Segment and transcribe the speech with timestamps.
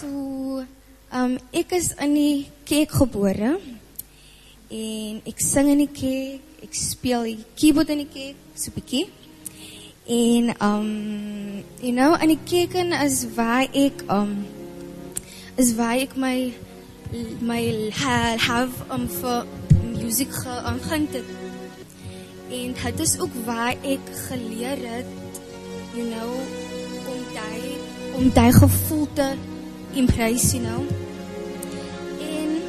[0.00, 0.64] So,
[1.12, 3.50] um, ek is in die kerk gebore
[4.72, 9.02] en ek sing in die kerk, ek speel die keyboard in die kerk, so bietjie.
[10.08, 10.88] En um
[11.84, 14.32] you know, in die kerk is waar ek um
[15.60, 16.48] is waar ek my
[17.44, 17.60] my
[18.00, 19.44] ha- have um vir
[20.00, 21.36] musiek geaangehand het.
[22.48, 25.40] En dit is ook waar ek geleer het
[25.92, 26.40] you know
[27.04, 27.64] om daai
[28.16, 29.32] om daai gevoel te
[29.94, 30.86] embrace, you know.
[32.20, 32.62] En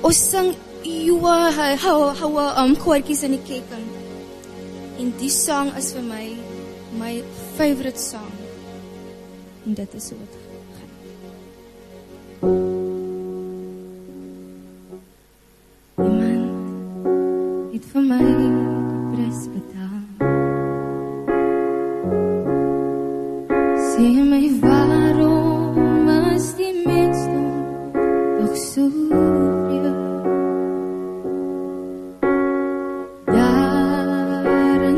[0.00, 1.36] ons sing ewe
[1.84, 2.32] hou hou
[2.64, 3.70] um koortjies in die kerk.
[3.76, 3.86] in.
[4.98, 6.26] En die song is vir my
[6.98, 7.22] my
[7.56, 8.32] favorite song.
[9.66, 10.34] En dit is dit
[10.78, 10.92] gaan.
[16.08, 16.46] Iemand
[17.72, 18.37] het vir my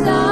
[0.00, 0.31] hy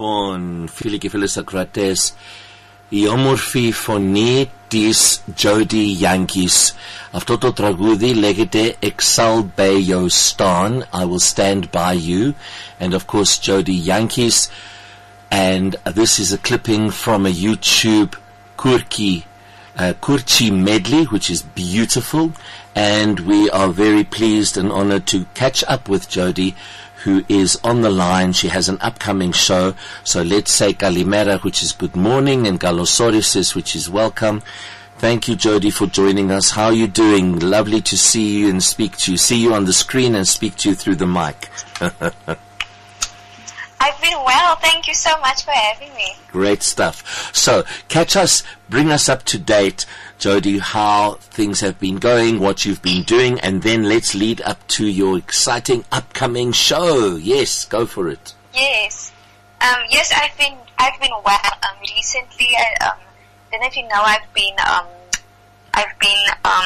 [0.00, 2.14] Λοιπόν, φίλοι και φίλες ακροατές,
[2.88, 6.74] η όμορφη φωνή της Jodi Jantjies.
[7.10, 12.32] Αυτό το τραγούδι λέγεται Exal Bayo Stan, I Will Stand By You,
[12.80, 14.48] and of course Jodi Jantjies.
[15.28, 18.12] And this is a clipping from a YouTube
[18.56, 19.24] Kurki
[19.76, 22.32] uh, Kurchi medley, which is beautiful.
[22.74, 26.54] And we are very pleased and honored to catch up with Jodi,
[27.04, 28.32] who is on the line.
[28.32, 29.74] She has an upcoming show.
[30.04, 34.42] So let's say Kalimera, which is good morning, and Galosorisis, which is welcome.
[34.98, 36.50] Thank you, Jodi, for joining us.
[36.50, 37.38] How are you doing?
[37.38, 39.16] Lovely to see you and speak to you.
[39.16, 41.48] See you on the screen and speak to you through the mic.
[43.80, 44.56] I've been well.
[44.56, 46.12] Thank you so much for having me.
[46.30, 47.34] Great stuff.
[47.34, 49.86] So, catch us, bring us up to date,
[50.18, 54.66] Jodi, how things have been going, what you've been doing, and then let's lead up
[54.68, 57.16] to your exciting upcoming show.
[57.16, 58.34] Yes, go for it.
[58.54, 59.12] Yes.
[59.62, 61.40] Um, yes, I've been I've been well.
[61.62, 62.98] Um, recently, I um,
[63.50, 64.86] don't know if you know, I've been um,
[65.74, 66.64] I've been um,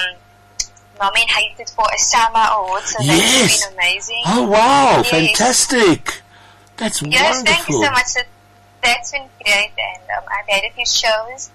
[1.00, 3.40] nominated for a Sama Award, so Yes.
[3.40, 4.22] that's been amazing.
[4.26, 5.10] Oh, wow, Yes.
[5.10, 6.22] fantastic.
[6.76, 7.12] That's Yes, wonderful.
[7.12, 8.06] Yes, thank you so much.
[8.06, 8.20] So
[8.82, 11.50] that's been great, and um, I've had a few shows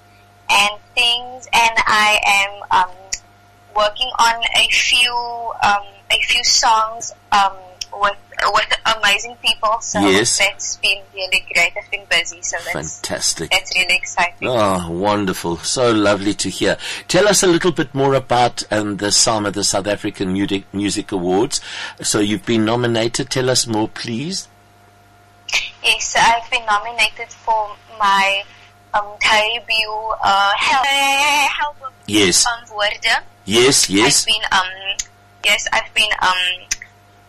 [0.49, 2.19] and things, and I
[2.71, 2.95] am um,
[3.75, 5.13] working on a few
[5.63, 7.53] um, a few songs um,
[7.93, 8.15] with
[8.53, 9.79] with amazing people.
[9.81, 10.37] So Yes.
[10.39, 11.73] that's been really great.
[11.77, 13.51] I've been busy, so that's Fantastic.
[13.51, 14.47] that's really exciting.
[14.47, 15.57] Oh, wonderful.
[15.57, 16.77] So lovely to hear.
[17.09, 21.11] Tell us a little bit more about um, the SAMA, the South African Music, Music
[21.11, 21.59] Awards.
[22.01, 23.29] So you've been nominated.
[23.29, 24.47] Tell us more, please.
[25.83, 28.43] Yes, I've been nominated for my
[28.93, 30.53] um, debut uh,
[31.63, 32.45] album Yes.
[32.47, 33.23] on Woorde.
[33.45, 34.21] Yes, yes.
[34.21, 34.97] I've been um
[35.45, 36.67] yes, I've been um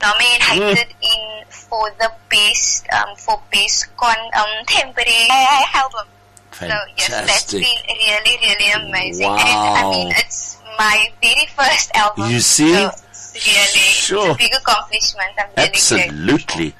[0.02, 5.28] nominated in for the best um for best con um temporary
[5.74, 6.06] album.
[6.52, 7.62] So yes, that's Fantastic.
[7.62, 9.28] been really, really amazing.
[9.28, 9.38] Wow.
[9.38, 12.30] And I mean it's my very first album.
[12.30, 12.72] You see?
[12.74, 14.30] So it's really Sure.
[14.30, 15.32] it's a big accomplishment.
[15.38, 16.70] I'm really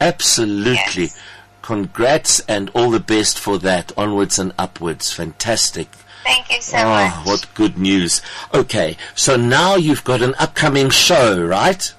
[0.00, 1.04] Absolutely.
[1.04, 1.18] Yes.
[1.62, 3.92] Congrats and all the best for that.
[3.96, 5.12] Onwards and upwards.
[5.12, 5.88] Fantastic.
[6.24, 7.26] Thank you so oh, much.
[7.26, 8.20] what good news.
[8.52, 11.92] Okay, so now you've got an upcoming show, right?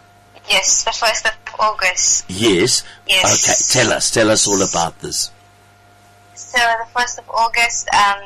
[0.50, 2.26] Yes, the first of August.
[2.30, 2.84] Yes.
[3.08, 3.74] Yes.
[3.74, 4.12] Okay, tell us.
[4.12, 5.32] Tell us all about this.
[6.36, 8.22] So the first of August, um,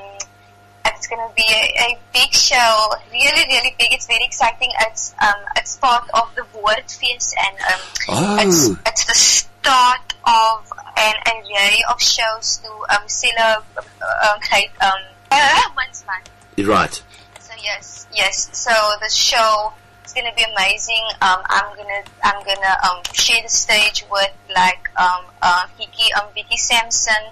[0.85, 3.91] it's going to be a, a big show, really, really big.
[3.91, 4.69] It's very exciting.
[4.81, 7.79] It's um, it's part of the Woordfeest, and um,
[8.09, 8.37] Oh.
[8.41, 9.13] it's it's the
[9.63, 14.99] start of an array of shows to um, celebrate um, like, um,
[15.31, 16.67] uh, Women's Month.
[16.67, 16.93] Right.
[17.39, 18.49] So Yes, yes.
[18.51, 18.71] So
[19.01, 19.71] the show
[20.05, 21.03] is gonna be amazing.
[21.21, 26.27] Um, I'm gonna I'm gonna um, share the stage with like um, uh, Hiki um,
[26.35, 27.31] Vicky Sampson.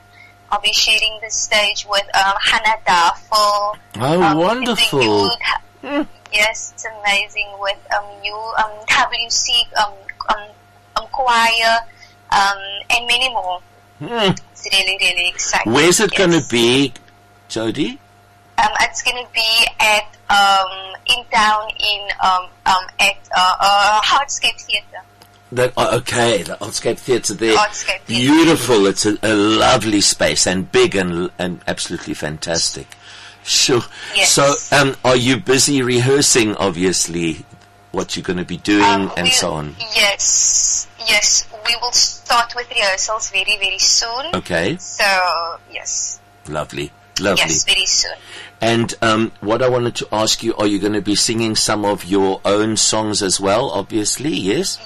[0.50, 3.78] I'll be sharing the stage with um, Hannah Daffel.
[4.00, 5.00] Oh, um, wonderful.
[5.84, 6.08] the.
[6.32, 9.94] Yes, it's amazing with um, you um, WC um,
[10.30, 10.50] um,
[10.96, 11.80] um, choir
[12.32, 12.58] um,
[12.90, 13.60] and many more.
[14.00, 14.32] Hmm.
[14.52, 15.74] It's really really exciting.
[15.74, 16.94] Where's it going to be,
[17.50, 18.00] Jodi?
[18.58, 24.02] Um, it's going to be at um, in town in um, um, at uh, uh,
[24.02, 24.86] Artscape Theatre.
[25.54, 27.58] That, oh, okay, the Artscape Theatre there.
[27.58, 28.34] Artscape Theatre.
[28.34, 28.86] Beautiful.
[28.86, 32.88] It's a, a lovely space and big and, and absolutely fantastic.
[33.44, 33.82] Sure.
[34.16, 34.32] Yes.
[34.32, 37.44] So, um, are you busy rehearsing, obviously,
[37.92, 39.76] what you're going to be doing Um, and so on?
[39.94, 41.48] Yes, yes.
[41.72, 44.26] We will start with rehearsals very, very soon.
[44.36, 44.76] Okay.
[44.78, 45.06] So
[45.72, 46.20] yes,
[46.50, 46.92] Lovely.
[47.20, 47.44] Lovely.
[47.44, 48.12] yes, very soon.
[48.60, 51.86] And um, what I wanted to ask you, are you going to be singing some
[51.86, 54.32] of your own songs as well, obviously?
[54.34, 54.80] Yes?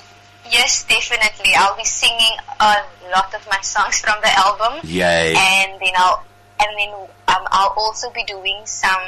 [0.51, 1.53] Yes, definitely.
[1.57, 2.75] I'll be singing a
[3.15, 5.33] lot of my songs from the album, Yay.
[5.35, 6.23] and then I'll
[6.59, 6.89] and then
[7.29, 9.01] um, I'll also be doing some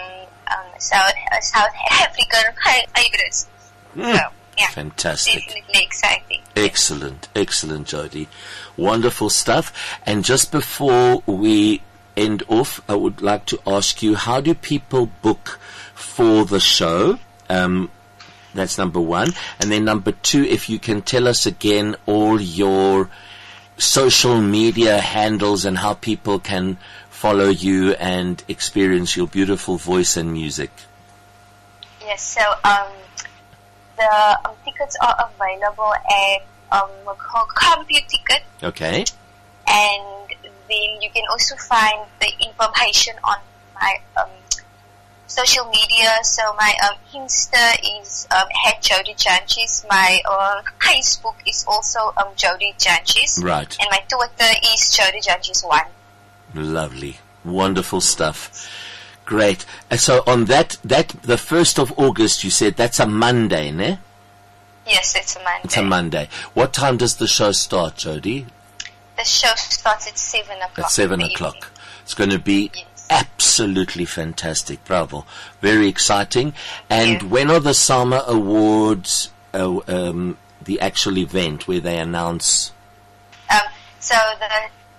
[0.50, 3.47] um, South uh, South African hy- hybrids.
[3.95, 4.18] So
[4.57, 5.44] yeah, Fantastic.
[5.45, 6.42] definitely exciting.
[6.56, 8.27] Excellent, excellent, Jodi.
[8.75, 10.00] Wonderful stuff.
[10.06, 11.81] And just before we
[12.15, 15.59] end off, I would like to ask you, how do people book
[15.94, 17.19] for the show?
[17.50, 17.92] Um,
[18.54, 19.30] that's number one.
[19.59, 23.10] And then number two, if you can tell us again all your
[23.77, 26.77] social media handles and how people can
[27.10, 30.71] follow you and experience your beautiful voice and music.
[32.01, 32.88] Yes, so um,
[33.98, 36.90] the um, tickets are available at um,
[37.56, 39.06] Computicket, Okay?
[39.68, 40.04] and
[40.42, 43.38] then you can also find the information on
[43.76, 44.30] my um,
[45.28, 46.10] social media.
[46.24, 49.86] So my um, Insta is um, at Jodi Jantjies.
[49.90, 53.44] My uh, Facebook is also um, Jodi Jantjies.
[53.44, 53.78] Right.
[53.80, 55.86] And my Twitter is Jodi Jantjies one.
[56.54, 57.18] Lovely.
[57.46, 58.68] Wonderful stuff.
[59.27, 59.65] Great.
[59.91, 64.00] And so on that, that, the 1st of August, you said that's a Monday, ne?
[64.88, 65.62] Yes, it's a Monday.
[65.65, 66.29] It's a Monday.
[66.53, 68.45] What time does the show start, Jodi?
[69.18, 70.79] The show starts at seven o'clock.
[70.85, 71.56] At 7 o'clock.
[71.57, 71.71] evening.
[72.03, 73.06] It's going to be Yes.
[73.09, 74.85] absolutely fantastic.
[74.85, 75.25] Bravo.
[75.59, 76.53] Very exciting.
[76.89, 82.71] And when are the Sama Awards, uh, um, the actual event where they announce?
[83.50, 83.59] Um,
[84.00, 84.47] so the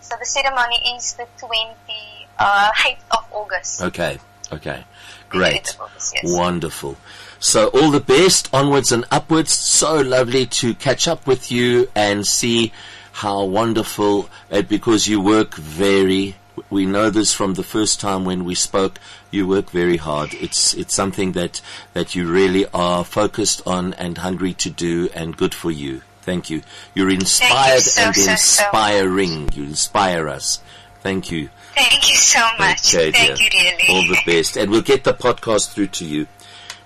[0.02, 3.82] so the ceremony is the twenty uh, eighth of August.
[3.82, 4.18] Okay.
[4.52, 4.84] Okay.
[5.28, 5.76] Great.
[5.80, 6.36] August, yes.
[6.36, 6.96] Wonderful.
[7.38, 9.52] So all the best, onwards and upwards.
[9.52, 12.72] So lovely to catch up with you and see
[13.12, 16.36] how wonderful, uh, because you work very,
[16.70, 18.98] we know this from the first time when we spoke,
[19.30, 20.34] you work very hard.
[20.34, 21.60] It's, it's something that,
[21.92, 26.02] that you really are focused on and hungry to do and good for you.
[26.22, 26.62] Thank you.
[26.94, 29.50] You're inspired so, and so, so inspiring.
[29.52, 30.60] You inspire us.
[31.02, 31.50] Thank you.
[31.78, 32.94] Thank you so much.
[32.94, 33.48] Okay, Thank dear.
[33.50, 33.84] you really.
[33.90, 34.56] All the best.
[34.56, 36.26] And we'll get the podcast through to you.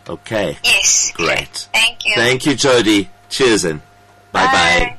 [0.08, 0.58] Okay.
[0.64, 1.12] yes.
[1.14, 1.68] Great.
[1.72, 2.14] Thank you.
[2.14, 3.08] Thank you, Jodi.
[3.28, 3.80] Cheers and
[4.32, 4.52] bye bye.
[4.52, 4.98] Bye.